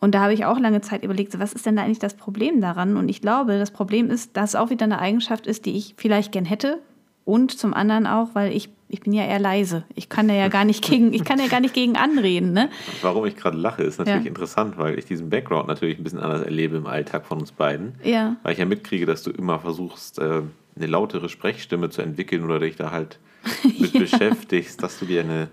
[0.00, 2.60] und da habe ich auch lange Zeit überlegt, was ist denn da eigentlich das Problem
[2.60, 2.96] daran?
[2.96, 5.94] Und ich glaube, das Problem ist, dass es auch wieder eine Eigenschaft ist, die ich
[5.96, 6.80] vielleicht gern hätte.
[7.24, 9.84] Und zum anderen auch, weil ich, ich bin ja eher leise.
[9.94, 12.52] Ich kann ja gar nicht gegen, ich kann ja gar nicht gegen anreden.
[12.52, 12.68] Ne?
[13.00, 14.28] Warum ich gerade lache, ist natürlich Ja.
[14.28, 17.94] interessant, weil ich diesen Background natürlich ein bisschen anders erlebe im Alltag von uns beiden.
[18.02, 18.36] Ja.
[18.42, 20.42] Weil ich ja mitkriege, dass du immer versuchst, äh,
[20.76, 23.18] eine lautere Sprechstimme zu entwickeln oder dich da halt
[23.78, 25.48] mit beschäftigst, dass du gerne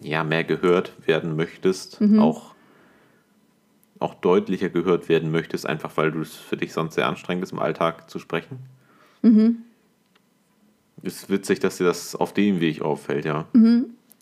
[0.00, 2.54] ja, mehr gehört werden möchtest, auch,
[3.98, 7.52] auch deutlicher gehört werden möchtest, einfach weil du es für dich sonst sehr anstrengend ist,
[7.52, 8.58] im Alltag zu sprechen.
[11.06, 13.46] Ist witzig, dass dir das auf dem Weg auffällt, ja.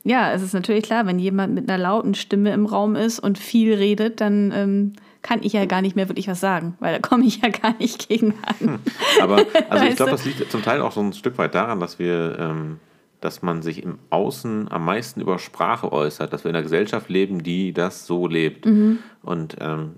[0.05, 3.39] Ja, es ist natürlich klar, wenn jemand mit einer lauten Stimme im Raum ist und
[3.39, 4.93] viel redet, dann ähm,
[5.23, 7.75] kann ich ja gar nicht mehr wirklich was sagen, weil da komme ich ja gar
[7.79, 8.81] nicht gegen an.
[9.23, 11.99] Aber also ich glaube, das liegt zum Teil auch so ein Stück weit daran, dass
[11.99, 12.79] wir, ähm,
[13.23, 17.09] dass man sich im Außen am meisten über Sprache äußert, dass wir in einer Gesellschaft
[17.09, 18.67] leben, die das so lebt.
[18.67, 18.99] Mhm.
[19.23, 19.95] Und ähm,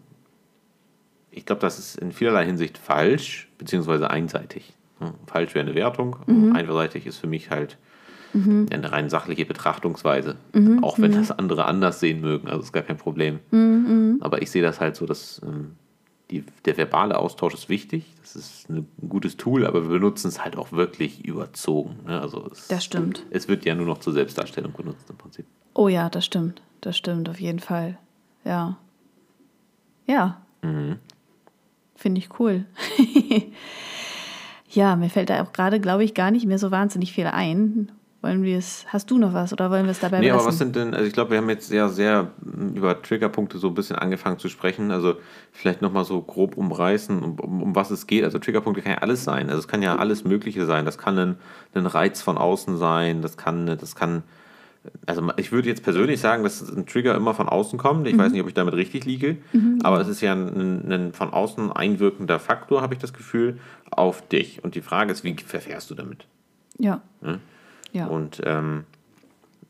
[1.32, 4.72] ich glaube, das ist in vielerlei Hinsicht falsch, beziehungsweise einseitig.
[4.98, 6.16] Hm, Falsch wäre eine Wertung.
[6.26, 6.54] Mhm.
[6.54, 7.78] Einseitig ist für mich halt,
[8.32, 8.66] mhm.
[8.70, 10.36] eine rein sachliche Betrachtungsweise.
[10.52, 13.40] Mhm, Auch wenn das andere anders sehen mögen, also ist gar kein Problem.
[13.50, 15.72] Mhm, Aber ich sehe das halt so, dass ähm,
[16.30, 20.42] die, der verbale Austausch ist wichtig, das ist ein gutes Tool, aber wir benutzen es
[20.44, 22.00] halt auch wirklich überzogen.
[22.06, 22.20] Ne?
[22.20, 23.24] Also es, Das stimmt.
[23.30, 25.46] Es wird ja nur noch zur Selbstdarstellung benutzt im Prinzip.
[25.74, 26.62] Oh ja, das stimmt.
[26.80, 27.98] Das stimmt auf jeden Fall.
[28.44, 28.76] Ja.
[30.06, 30.40] Ja.
[30.62, 30.96] Mhm.
[31.94, 32.64] Finde ich cool.
[34.76, 37.90] ja, mir fällt da auch gerade, glaube ich, gar nicht mehr so wahnsinnig viel ein.
[38.22, 40.48] Wollen wir es, hast du noch was oder wollen wir es dabei Nee, aber belassen?
[40.48, 43.68] was sind denn, also ich glaube, wir haben jetzt sehr, sehr mm, über Triggerpunkte so
[43.68, 44.90] ein bisschen angefangen zu sprechen.
[44.90, 45.14] Also
[45.52, 48.24] vielleicht nochmal so grob umreißen, um, um, um was es geht.
[48.24, 49.48] Also Triggerpunkte kann ja alles sein.
[49.48, 50.84] Also es kann ja alles Mögliche sein.
[50.84, 51.36] Das kann ein,
[51.74, 54.22] ein Reiz von außen sein, das kann, das kann,
[55.06, 58.06] also ich würde jetzt persönlich sagen, dass ein Trigger immer von außen kommt.
[58.06, 59.38] Ich weiß nicht, ob ich damit richtig liege,
[59.82, 63.58] aber es ist ja ein, ein von außen einwirkender Faktor, habe ich das Gefühl,
[63.90, 64.64] auf dich.
[64.64, 66.26] Und die Frage ist, wie verfährst du damit?
[66.78, 67.00] ja.
[67.20, 67.40] Ne?
[67.92, 68.06] Ja.
[68.06, 68.84] Und ähm,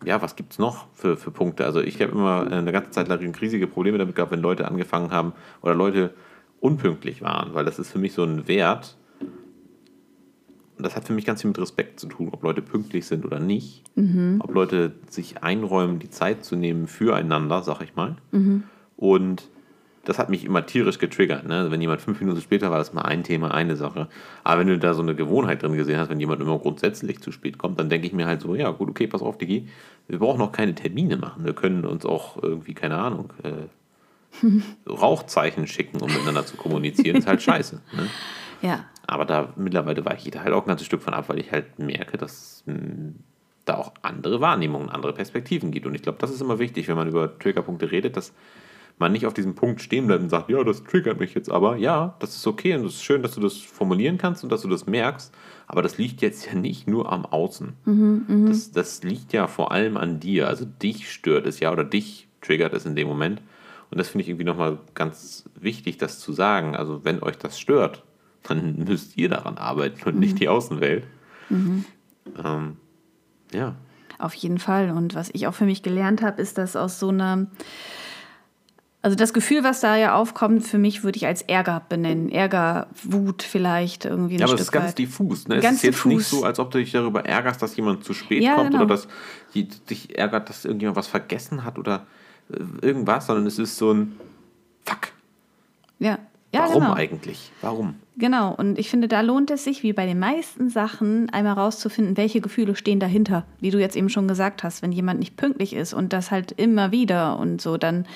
[0.05, 1.65] ja, was gibt es noch für, für Punkte?
[1.65, 5.11] Also ich habe immer eine ganze Zeit lang riesige Probleme damit gehabt, wenn Leute angefangen
[5.11, 6.13] haben oder Leute
[6.61, 8.97] unpünktlich waren, weil das ist für mich so ein Wert.
[10.79, 13.41] Das hat für mich ganz viel mit Respekt zu tun, ob Leute pünktlich sind oder
[13.41, 13.83] nicht.
[14.41, 18.17] Ob Leute sich einräumen, die Zeit zu nehmen füreinander, sag ich mal.
[18.97, 19.49] Und
[20.07, 21.47] das hat mich immer tierisch getriggert.
[21.47, 21.71] Ne?
[21.71, 24.09] Wenn jemand fünf Minuten später war, das mal ein Thema, eine Sache.
[24.45, 27.33] Aber wenn du da so eine Gewohnheit drin gesehen hast, wenn jemand immer grundsätzlich zu
[27.33, 29.69] spät kommt, dann denke ich mir halt so, ja gut, okay, pass auf, Digi,
[30.09, 31.45] wir brauchen noch keine Termine machen.
[31.45, 34.47] Wir können uns auch irgendwie, keine Ahnung, äh,
[34.89, 37.17] Rauchzeichen schicken, um miteinander zu kommunizieren.
[37.17, 37.81] ist halt scheiße.
[37.93, 38.09] Ne?
[38.63, 38.85] Ja.
[39.07, 41.53] Aber da mittlerweile weiche ich da halt auch ein ganzes Stück von ab, weil ich
[41.53, 43.13] halt merke, dass mh,
[43.65, 45.87] da auch andere Wahrnehmungen, andere Perspektiven gibt.
[45.87, 48.33] Und ich glaube, das ist immer wichtig, wenn man über Triggerpunkte redet, dass
[48.99, 51.77] man nicht auf diesem Punkt stehen bleibt und sagt, ja, das triggert mich jetzt aber.
[51.77, 54.63] Ja, das ist okay und es ist schön, dass du das formulieren kannst und dass
[54.63, 55.35] du das merkst.
[55.67, 57.75] Aber das liegt jetzt ja nicht nur am Außen.
[58.49, 60.49] das, das liegt ja vor allem an dir.
[60.49, 63.43] Also dich stört es ja oder dich triggert es in dem Moment.
[63.91, 66.75] Und das finde ich irgendwie nochmal ganz wichtig, das zu sagen.
[66.75, 68.03] Also wenn euch das stört,
[68.49, 71.05] dann müsst ihr daran arbeiten und nicht die Außenwelt.
[71.51, 72.77] Ähm,
[73.53, 73.75] ja.
[74.19, 74.91] Auf jeden Fall.
[74.91, 77.47] Und was ich auch für mich gelernt habe, ist, dass aus so einer,
[79.03, 82.31] also das Gefühl, was da ja aufkommt, für mich würde ich als Ärger benennen.
[82.31, 84.99] Ärger, Wut vielleicht irgendwie ein Ja, aber Stück es ist ganz weit.
[84.99, 85.49] diffus.
[85.49, 85.57] Ne?
[85.57, 86.41] Es Ganz ist jetzt nicht diffus.
[86.41, 88.85] so, als ob du dich darüber ärgerst, dass jemand zu spät Ja, kommt genau.
[88.85, 89.07] oder dass
[89.55, 92.07] die- dich ärgert, dass irgendjemand was vergessen hat oder
[92.53, 94.17] äh, irgendwas, sondern es ist so ein
[94.85, 95.09] Fuck.
[95.99, 96.19] Ja,
[96.57, 96.95] ja Warum genau.
[96.95, 97.51] eigentlich?
[97.61, 97.95] Warum?
[98.19, 102.17] Genau, und ich finde, da lohnt es sich, wie bei den meisten Sachen, einmal rauszufinden,
[102.17, 103.45] welche Gefühle stehen dahinter.
[103.61, 106.53] Wie du jetzt eben schon gesagt hast, wenn jemand nicht pünktlich ist und das halt
[106.53, 108.07] immer wieder und so, dann,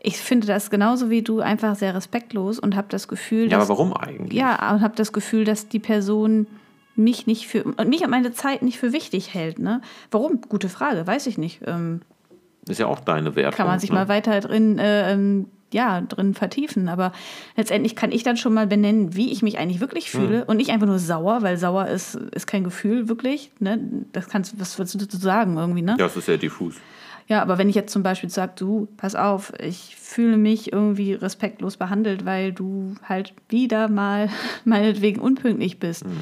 [0.00, 3.68] ich finde das genauso wie du einfach sehr respektlos und habe das Gefühl, Ja, dass,
[3.68, 4.38] aber warum eigentlich?
[4.38, 6.46] ja, und habe das Gefühl, dass die Person
[6.94, 9.58] mich nicht für, und mich und meine Zeit nicht für wichtig hält.
[9.58, 9.80] Ne?
[10.10, 10.40] Warum?
[10.42, 11.62] Gute Frage, weiß ich nicht.
[11.66, 12.02] Ähm,
[12.68, 13.56] Ist ja auch deine Wertung.
[13.56, 13.96] kann man sich ne?
[13.96, 16.88] mal weiter drin, äh, ähm, ja, drin vertiefen.
[16.88, 17.12] Aber
[17.56, 20.20] letztendlich kann ich dann schon mal benennen, wie ich mich eigentlich wirklich Hm.
[20.20, 23.50] fühle und nicht einfach nur sauer, weil sauer ist, ist kein Gefühl wirklich.
[23.60, 23.78] Ne?
[24.12, 25.96] Das kannst, was würdest du dazu sagen irgendwie, ne?
[25.98, 26.76] Ja, es ist sehr diffus.
[27.28, 31.14] Ja, aber wenn ich jetzt zum Beispiel sage, du, pass auf, ich fühle mich irgendwie
[31.14, 34.28] respektlos behandelt, weil du halt wieder mal
[34.64, 36.04] meinetwegen unpünktlich bist.
[36.04, 36.20] Hm.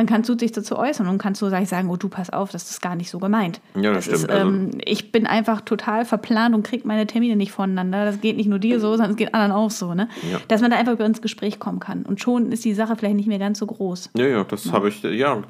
[0.00, 2.70] Dann kannst du dich dazu äußern und kannst so sagen, oh du, pass auf, das
[2.70, 3.60] ist gar nicht so gemeint.
[3.74, 7.36] Ja, das Ist, stimmt, also- ähm, ich bin einfach total verplant und kriege meine Termine
[7.36, 8.06] nicht voneinander.
[8.06, 9.92] Das geht nicht nur dir so, sondern es geht anderen auch so.
[9.92, 10.08] Ne?
[10.32, 10.38] Ja.
[10.48, 12.04] Dass man da einfach über ins Gespräch kommen kann.
[12.06, 14.08] Und schon ist die Sache vielleicht nicht mehr ganz so groß.
[14.16, 15.42] Ja, ja, das habe ich, ja,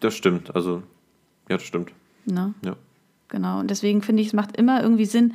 [0.00, 0.56] das stimmt.
[0.56, 0.82] Also,
[1.50, 1.92] ja, das stimmt.
[2.24, 2.54] Ne?
[2.64, 2.76] Ja.
[3.28, 3.60] Genau.
[3.60, 5.34] Und deswegen finde ich, es macht immer irgendwie Sinn,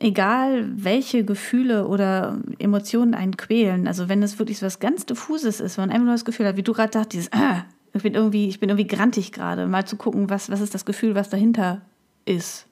[0.00, 3.86] egal welche Gefühle oder Emotionen einen quälen.
[3.86, 6.46] Also wenn es wirklich so was ganz Diffuses ist, wenn man einfach nur das Gefühl
[6.46, 9.66] hat, wie du gerade sagst, dieses, ah, ich bin irgendwie, ich bin irgendwie grantig gerade,
[9.66, 11.82] mal zu gucken, was, was ist das Gefühl, was dahinter
[12.24, 12.66] ist.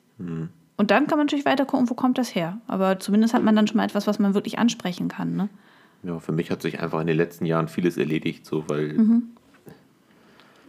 [0.76, 2.60] Und dann kann man natürlich weiter gucken, wo kommt das her.
[2.66, 5.36] Aber zumindest hat man dann schon mal etwas, was man wirklich ansprechen kann.
[5.36, 5.48] Ne?
[6.04, 8.96] Ja, für mich hat sich einfach in den letzten Jahren vieles erledigt, so weil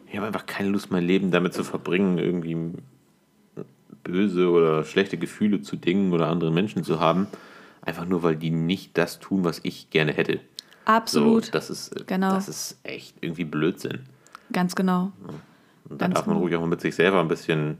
[0.07, 2.57] ich habe einfach keine Lust, mein Leben damit zu verbringen, irgendwie
[4.03, 7.27] böse oder schlechte Gefühle zu Dingen oder anderen Menschen zu haben,
[7.81, 10.39] einfach nur weil die nicht das tun, was ich gerne hätte.
[10.85, 11.45] Absolut.
[11.45, 12.33] So, das ist Genau.
[12.33, 13.99] das ist echt irgendwie Blödsinn.
[14.51, 15.11] Ganz genau.
[15.89, 16.43] Und da darf man genau.
[16.45, 17.77] ruhig auch mal mit sich selber ein bisschen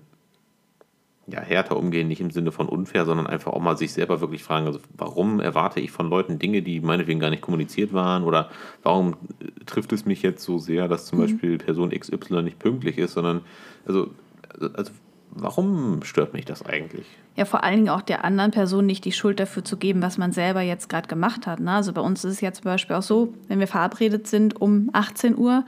[1.28, 4.44] ja, härter umgehen, nicht im Sinne von unfair, sondern einfach auch mal sich selber wirklich
[4.44, 8.50] fragen, also warum erwarte ich von Leuten Dinge, die meinetwegen gar nicht kommuniziert waren oder
[8.82, 11.10] warum äh, trifft es mich jetzt so sehr, dass Mhm.
[11.10, 13.42] zum Beispiel Person XY nicht pünktlich ist, sondern
[13.86, 14.10] also,
[14.74, 14.92] also
[15.32, 17.06] warum stört mich das eigentlich?
[17.36, 20.18] Ja, vor allen Dingen auch der anderen Person nicht die Schuld dafür zu geben, was
[20.18, 21.60] man selber jetzt gerade gemacht hat.
[21.60, 21.72] Ne?
[21.72, 24.90] Also bei uns ist es ja zum Beispiel auch so, wenn wir verabredet sind um
[24.94, 25.66] 18 Uhr,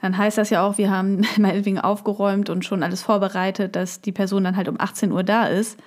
[0.00, 4.12] dann heißt das ja auch, wir haben meinetwegen aufgeräumt und schon alles vorbereitet, dass die
[4.12, 5.78] Person dann halt um 18 Uhr da ist.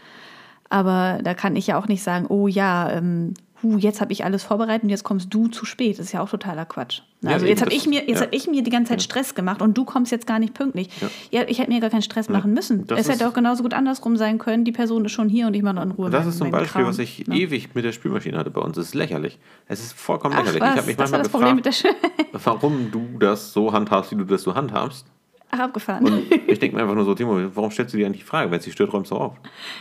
[0.69, 3.33] Aber da kann ich ja auch nicht sagen, oh ja, ähm,
[3.65, 5.97] huh, jetzt habe ich alles vorbereitet und jetzt kommst du zu spät.
[5.99, 7.01] Das ist ja auch totaler Quatsch.
[7.21, 8.27] Ja, Also jetzt habe ich, mir- jetzt ja.
[8.31, 10.89] ich mir die ganze Zeit Stress gemacht und du kommst jetzt gar nicht pünktlich.
[11.31, 11.41] Ja.
[11.47, 12.85] Ich hätte mir gar keinen Stress machen müssen.
[12.85, 14.63] das Es hätte auch genauso gut andersrum sein können.
[14.65, 16.09] Die Person ist schon hier und ich mache noch in Ruhe.
[16.11, 17.35] Das ist zum Beispiel, Kram, was ich ne?
[17.35, 18.75] ewig mit der Spülmaschine hatte bei uns.
[18.75, 19.39] Das ist lächerlich.
[19.67, 20.61] Es ist vollkommen Ach lächerlich.
[20.61, 24.23] was, ich habe mich das manchmal das gefragt, warum du das so handhabst, wie du
[24.25, 25.07] das so handhabst.
[25.51, 26.05] Ach, abgefahren.
[26.05, 28.51] Und ich denke mir einfach nur so, Timo, warum stellst du dir eigentlich die Frage,
[28.51, 29.33] wenn es dich stört, räumst du auf?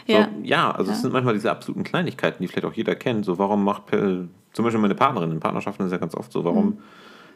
[0.07, 0.29] So, Ja.
[0.43, 0.71] ja.
[0.71, 3.25] also es sind manchmal diese absoluten Kleinigkeiten, die vielleicht auch jeder kennt.
[3.25, 4.23] So, warum macht äh,
[4.53, 6.79] zum Beispiel meine Partnerin, in Partnerschaften ist ja ganz oft so, warum Mhm.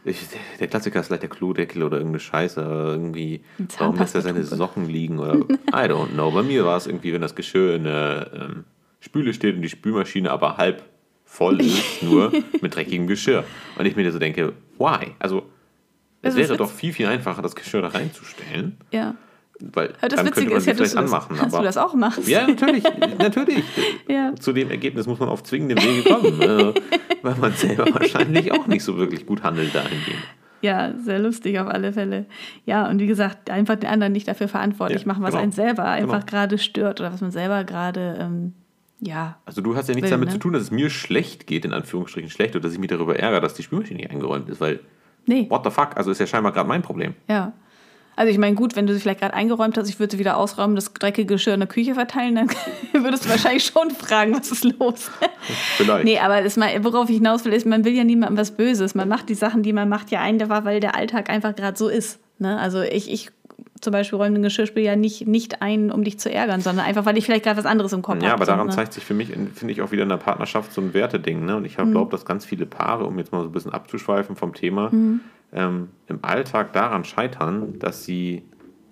[0.05, 0.21] ich,
[0.61, 3.41] der Klassiker ist vielleicht der Klodeckel oder irgendeine Scheiße, irgendwie,
[3.79, 4.45] warum lässt er seine.
[4.45, 5.35] Socken liegen oder
[5.73, 6.31] I don't know.
[6.31, 8.65] Bei mir war es irgendwie, wenn das Geschirr in der ähm,
[9.01, 10.85] Spüle steht und die Spülmaschine aber halb
[11.25, 13.45] voll ist, nur mit dreckigem Geschirr.
[13.79, 15.13] Und ich mir so denke, why?
[15.19, 15.43] Also,
[16.29, 18.77] es Das wäre doch viel, viel einfacher, das Geschirr da reinzustellen.
[18.91, 19.15] ja.
[19.61, 21.37] Weil Aber das dann Witzige könnte man ist sie ja, dass vielleicht du, das, anmachen.
[21.37, 22.29] dass aber du das auch machst.
[22.29, 22.85] ja, natürlich,
[23.19, 23.65] natürlich.
[24.07, 24.33] Ja.
[24.39, 26.75] Zu dem Ergebnis muss man auf zwingendem Wege kommen, äh,
[27.23, 30.23] weil man selber wahrscheinlich auch nicht so wirklich gut handelt dahingehend.
[30.63, 32.27] Ja, sehr lustig auf alle Fälle.
[32.67, 35.43] Ja, und wie gesagt, einfach den anderen nicht dafür verantwortlich Ja, machen, was genau.
[35.43, 36.27] einen selber einfach Genau.
[36.27, 38.53] gerade stört oder was man selber gerade, ähm,
[39.01, 40.35] ja, Also du hast ja nichts Will, damit ne?
[40.35, 43.17] zu tun, dass es mir schlecht geht, in Anführungsstrichen schlecht, oder dass ich mich darüber
[43.19, 44.79] ärgere, dass die Spülmaschine nicht eingeräumt ist, weil
[45.29, 47.15] nee, what the fuck, also ist ja scheinbar gerade mein Problem.
[47.29, 47.53] ja.
[48.17, 50.39] Also ich meine, gut, wenn du sie vielleicht gerade eingeräumt hast, ich würde sie wieder
[50.39, 52.49] ausräumen, das dreckige Geschirr in der Küche verteilen, dann
[53.05, 55.09] würdest du wahrscheinlich schon fragen, was ist los?
[55.77, 56.05] Vielleicht.
[56.05, 58.97] Nee, aber das mal, worauf ich hinaus will, ist, man will ja niemandem was Böses.
[58.97, 61.89] Man macht die Sachen, die man macht, ja einfach, weil der Alltag einfach gerade so
[61.89, 62.19] ist.
[62.41, 62.59] Ne?
[62.59, 63.31] Also ich, ich
[63.81, 67.07] zum Beispiel räume den Geschirrspül ja nicht, nicht ein, um dich zu ärgern, sondern einfach,
[67.07, 68.27] weil ich vielleicht gerade was anderes im Kopf habe.
[68.27, 68.73] Ja, aber daran ne?
[68.73, 71.45] zeigt sich für mich, in- finde ich, auch wieder in der Partnerschaft so ein Werteding.
[71.45, 71.57] Ne?
[71.57, 71.93] Und ich Mhm.
[71.93, 75.21] glaube, dass ganz viele Paare, um jetzt mal so ein bisschen abzuschweifen vom Thema, Mhm.
[75.53, 78.43] ähm, im Alltag daran scheitern, dass sie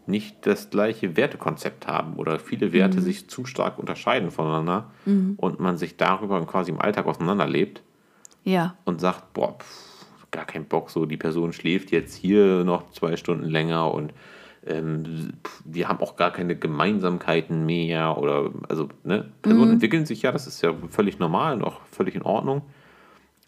[0.07, 2.73] nicht das gleiche Wertekonzept haben oder viele Mhm.
[2.73, 4.91] Werte sich zu stark unterscheiden voneinander
[5.37, 7.83] und man sich darüber quasi im Alltag auseinanderlebt
[8.45, 12.91] Ja, und sagt, boah, pff, gar keinen Bock, so die Person schläft jetzt hier noch
[12.93, 14.13] zwei Stunden länger und
[14.67, 15.33] ähm,
[15.65, 20.47] wir haben auch gar keine Gemeinsamkeiten mehr oder also ne, Personen entwickeln sich ja, das
[20.47, 22.63] ist ja völlig normal und auch völlig in Ordnung.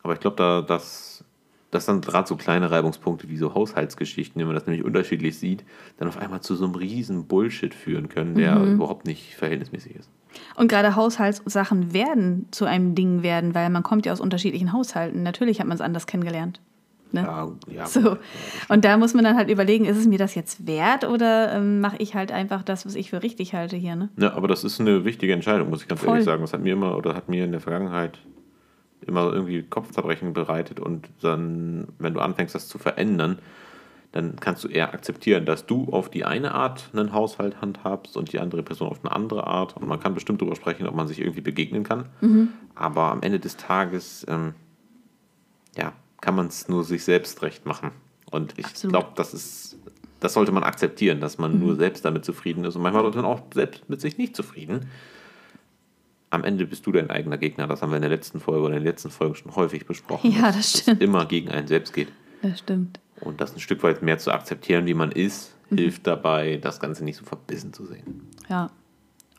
[0.02, 1.24] Aber ich glaube, da dass,
[1.70, 5.64] dass dann gerade so kleine Reibungspunkte wie so Haushaltsgeschichten, wenn man das nämlich unterschiedlich sieht,
[5.98, 10.10] dann auf einmal zu so einem riesen Bullshit führen können, der überhaupt nicht verhältnismäßig ist.
[10.54, 15.22] Und gerade Haushaltssachen werden zu einem Ding werden, weil man kommt ja aus unterschiedlichen Haushalten.
[15.22, 16.60] Natürlich hat man es anders kennengelernt.
[17.12, 17.22] Ne?
[17.22, 18.16] Ja, ja, So.
[18.68, 21.80] Und da muss man dann halt überlegen, ist es mir das jetzt wert oder ähm,
[21.80, 24.08] mache ich halt einfach das, was ich für richtig halte hier, ne?
[24.18, 26.10] Ja, aber das ist eine wichtige Entscheidung, muss ich ganz Voll.
[26.10, 26.42] ehrlich sagen.
[26.42, 28.18] Das hat mir immer oder hat mir in der Vergangenheit
[29.06, 33.38] immer irgendwie Kopfzerbrechen bereitet und dann, wenn du anfängst, das zu verändern,
[34.12, 38.32] dann kannst du eher akzeptieren, dass du auf die eine Art einen Haushalt handhabst und
[38.32, 39.76] die andere Person auf eine andere Art.
[39.76, 42.06] Und man kann bestimmt darüber sprechen, ob man sich irgendwie begegnen kann.
[42.22, 42.48] Mhm.
[42.74, 44.54] Aber am Ende des Tages, ähm,
[45.76, 47.92] ja, kann man es nur sich selbst recht machen.
[48.30, 49.78] Und ich glaube, das ist,
[50.20, 52.76] das sollte man akzeptieren, dass man nur selbst damit zufrieden ist.
[52.76, 54.90] Und manchmal man auch selbst mit sich nicht zufrieden.
[56.30, 57.66] Am Ende bist du dein eigener Gegner.
[57.66, 60.30] Das haben wir in der letzten Folge oder in den letzten Folgen schon häufig besprochen.
[60.30, 61.02] Ja, dass das es stimmt.
[61.02, 62.08] immer gegen einen selbst geht.
[62.42, 63.00] Das stimmt.
[63.20, 67.04] Und das ein Stück weit mehr zu akzeptieren, wie man ist, hilft dabei, das Ganze
[67.04, 68.28] nicht so verbissen zu sehen.
[68.48, 68.70] Ja,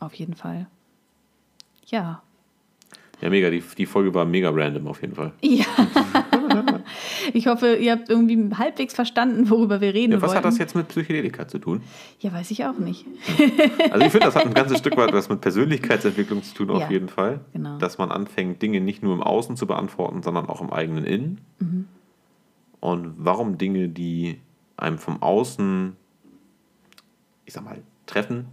[0.00, 0.66] auf jeden Fall.
[1.86, 2.22] Ja.
[3.20, 3.50] Ja, mega.
[3.50, 5.32] Die, die Folge war mega random auf jeden Fall.
[5.42, 5.66] Ja.
[7.32, 10.36] ich hoffe, ihr habt irgendwie halbwegs verstanden, worüber wir reden Ja, was wollten.
[10.38, 11.82] hat das jetzt mit Psychedelika zu tun?
[12.20, 13.06] Ja, weiß ich auch nicht.
[13.90, 16.80] Also ich finde, das hat ein ganzes Stück weit was mit Persönlichkeitsentwicklung zu tun, auf
[16.82, 17.40] Ja, jeden Fall.
[17.52, 17.78] genau.
[17.78, 21.40] Dass man anfängt, Dinge nicht nur im Außen zu beantworten, sondern auch im eigenen Innen.
[21.58, 21.86] Mhm.
[22.80, 24.38] Und warum Dinge, die
[24.76, 25.96] einem vom Außen,
[27.46, 28.46] ich sag mal, treffen,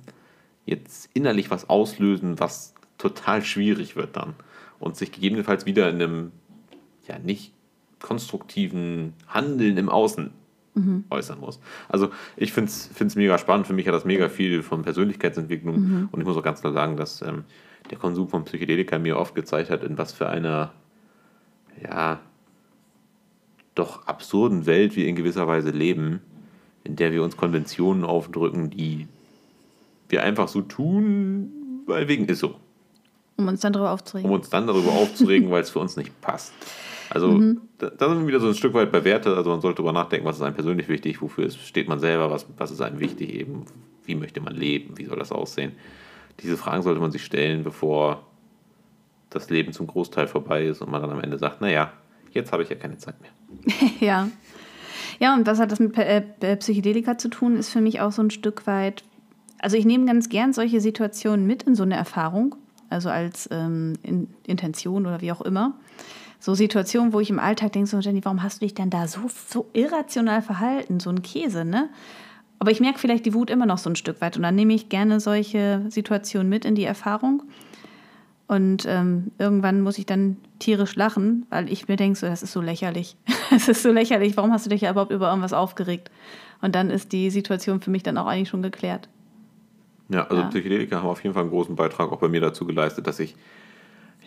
[0.65, 4.33] jetzt innerlich was auslösen, was total schwierig wird dann.
[4.79, 6.31] Und sich gegebenenfalls wieder in einem,
[7.07, 7.53] ja, nicht
[7.99, 10.31] konstruktiven Handeln im Außen
[11.09, 11.59] äußern muss.
[11.89, 13.67] Also ich finde es mega spannend.
[13.67, 16.09] Für mich hat das mega viel von Persönlichkeitsentwicklung.
[16.11, 17.45] Und ich muss auch ganz klar sagen, dass ähm,
[17.89, 20.71] der Konsum von Psychedelika mir oft gezeigt hat, in was für einer,
[21.81, 22.19] ja,
[23.75, 26.21] doch absurden Welt wir in gewisser Weise leben,
[26.83, 29.07] in der wir uns Konventionen aufdrücken, die
[30.09, 32.55] wir einfach so tun, weil wegen ist so
[33.35, 34.29] Um uns dann darüber aufzuregen.
[34.29, 36.53] um uns dann darüber aufzuregen, weil es für uns nicht passt.
[37.09, 39.35] Also da, da sind wir wieder so ein Stück weit bei Werte.
[39.35, 42.45] Also man sollte darüber nachdenken, was ist einem persönlich wichtig, wofür steht man selber, was,
[42.57, 43.65] was ist einem wichtig eben
[44.07, 45.73] wie möchte man leben, wie soll das aussehen.
[46.39, 48.25] Diese Fragen sollte man sich stellen, bevor
[49.29, 51.91] das Leben zum Großteil vorbei ist und man dann am Ende sagt, naja,
[52.31, 53.31] jetzt habe ich ja keine Zeit mehr.
[53.99, 54.29] ja.
[55.19, 56.21] Ja, und was hat das mit äh,
[56.57, 59.03] Psychedelika zu tun, ist für mich auch so ein Stück weit,
[59.59, 62.55] also ich nehme ganz gern solche Situationen mit in so eine Erfahrung,
[62.89, 65.73] also als ähm, in, Intention oder wie auch immer.
[66.39, 69.07] So Situationen, wo ich im Alltag denke, so Jenny, warum hast du dich denn da
[69.07, 70.99] so, so irrational verhalten?
[70.99, 71.89] So ein Käse, ne?
[72.59, 74.73] Aber ich merke vielleicht die Wut immer noch so ein Stück weit und dann nehme
[74.73, 77.43] ich gerne solche Situationen mit in die Erfahrung.
[78.47, 82.53] Und ähm, irgendwann muss ich dann tierisch lachen, weil ich mir denke, so, das ist
[82.53, 83.15] so lächerlich.
[83.49, 86.11] Es ist so lächerlich, warum hast du dich ja überhaupt über irgendwas aufgeregt?
[86.61, 89.07] Und dann ist die Situation für mich dann auch eigentlich schon geklärt.
[90.09, 90.47] Ja, also ja.
[90.49, 93.35] Psychedelika haben auf jeden Fall einen großen Beitrag auch bei mir dazu geleistet, dass ich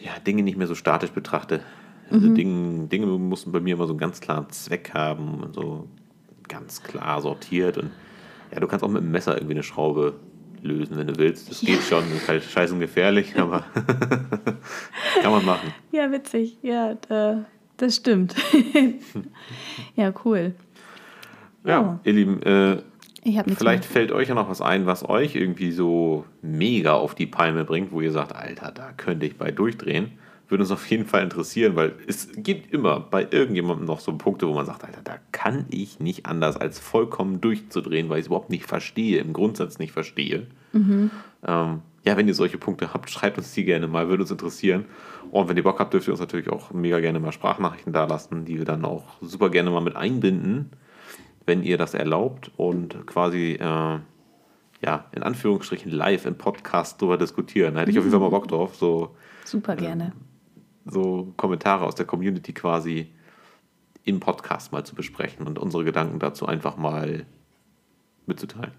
[0.03, 1.61] ja, Dinge nicht mehr so statisch betrachte.
[2.11, 2.35] Also mhm.
[2.35, 5.88] Dinge, Dinge mussten bei mir immer so einen ganz klaren Zweck haben, so
[6.49, 7.79] ganz klar sortiert.
[7.79, 7.90] Und
[8.53, 10.14] ja, du kannst auch mit dem Messer irgendwie eine Schraube
[10.62, 11.51] lösen, wenn du willst.
[11.51, 13.64] Das geht schon, ist halt scheiße gefährlich, aber
[15.23, 15.73] kann man machen.
[15.92, 16.59] Ja, witzig.
[16.62, 17.44] Ja, da,
[17.77, 18.35] das stimmt.
[19.96, 20.55] ja, cool.
[21.64, 22.09] Ja, oh.
[22.09, 22.79] ihr Lieben, äh,
[23.57, 27.64] vielleicht fällt euch ja noch was ein, was euch irgendwie so mega auf die Palme
[27.64, 30.12] bringt, wo ihr sagt, Alter, da könnte ich bei durchdrehen
[30.50, 34.48] würde uns auf jeden Fall interessieren, weil es gibt immer bei irgendjemandem noch so Punkte,
[34.48, 38.26] wo man sagt, Alter, da kann ich nicht anders, als vollkommen durchzudrehen, weil ich es
[38.26, 40.46] überhaupt nicht verstehe, im Grundsatz nicht verstehe.
[40.72, 41.10] Mhm.
[41.46, 44.86] Ähm, ja, wenn ihr solche Punkte habt, schreibt uns die gerne mal, würde uns interessieren.
[45.30, 48.44] Und wenn ihr Bock habt, dürft ihr uns natürlich auch mega gerne mal Sprachnachrichten dalassen,
[48.44, 50.70] die wir dann auch super gerne mal mit einbinden,
[51.46, 53.98] wenn ihr das erlaubt und quasi, äh,
[54.82, 57.74] ja, in Anführungsstrichen live im Podcast darüber diskutieren.
[57.74, 58.74] Da hätte ich auf jeden Fall mal Bock drauf.
[58.76, 60.12] So, super gerne.
[60.90, 63.11] So Kommentare aus der Community quasi
[64.05, 67.26] im Podcast mal zu besprechen und unsere Gedanken dazu einfach mal
[68.26, 68.72] mitzuteilen.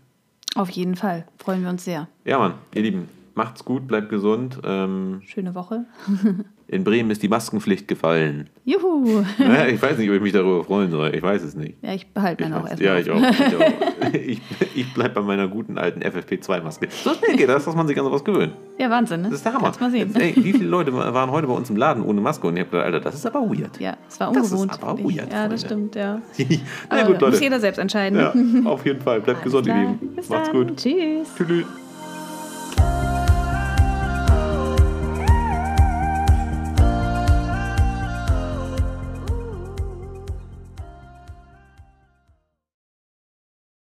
[0.55, 1.25] Auf jeden Fall.
[1.37, 2.07] Freuen wir uns sehr.
[2.25, 4.59] Ja, Mann, ihr Lieben, macht's gut, bleibt gesund.
[4.63, 5.85] Ähm, Schöne Woche.
[6.71, 8.49] In Bremen ist die Maskenpflicht gefallen.
[8.63, 9.25] Juhu!
[9.37, 11.13] Naja, ich weiß nicht, ob ich mich darüber freuen soll.
[11.13, 11.75] Ich weiß es nicht.
[11.81, 12.87] Ja, ich behalte meine auch erstmal.
[12.87, 13.21] Ja, ich auch.
[13.21, 14.13] Ich, auch.
[14.13, 14.41] ich,
[14.75, 16.87] ich bleibe bei meiner guten alten FFP2-Maske.
[16.89, 18.53] So schnell geht das, dass man sich an sowas gewöhnt.
[18.77, 19.27] Ja, Wahnsinn, ne?
[19.27, 19.65] Das ist der Hammer.
[19.65, 20.15] Kannst mal sehen.
[20.15, 22.47] ey, wie viele Leute waren heute bei uns im Laden ohne Maske?
[22.47, 23.77] Und ich habe gedacht, Alter, das ist aber weird.
[23.81, 24.71] Ja, es war ungewohnt.
[24.71, 25.15] Das ist aber weird.
[25.15, 25.49] Ja, Freunde.
[25.49, 26.21] das stimmt, ja.
[26.89, 27.31] Na gut, Leute.
[27.31, 28.17] Muss jeder selbst entscheiden.
[28.17, 28.33] Ja,
[28.69, 29.19] auf jeden Fall.
[29.19, 30.15] Bleibt gesund, ihr Lieben.
[30.15, 30.67] Bis Macht's dann.
[30.67, 30.77] gut.
[30.77, 31.27] Tschüss.
[31.37, 31.65] Tschüss.